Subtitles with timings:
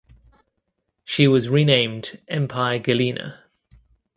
[1.03, 3.43] She was renamed "Empire Galena".